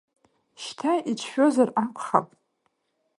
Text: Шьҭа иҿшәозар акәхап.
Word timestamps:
Шьҭа 0.63 0.93
иҿшәозар 1.11 1.69
акәхап. 1.83 2.27